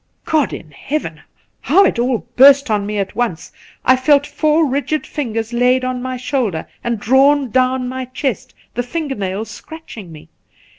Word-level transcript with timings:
God 0.25 0.51
in 0.51 0.71
heaven! 0.71 1.21
how 1.61 1.85
it 1.85 1.99
all 1.99 2.25
burst 2.35 2.71
on 2.71 2.87
me 2.87 2.97
at 2.97 3.15
once! 3.15 3.51
I 3.85 3.95
felt 3.95 4.25
four 4.25 4.65
rigid 4.65 5.05
fingers 5.05 5.53
laid 5.53 5.85
on 5.85 6.01
my 6.01 6.17
shoulder 6.17 6.67
and 6.83 6.99
drawn 6.99 7.51
down 7.51 7.87
my 7.87 8.05
chest, 8.05 8.55
the 8.73 8.81
finger 8.81 9.13
nails 9.13 9.51
scratching 9.51 10.11
me. 10.11 10.29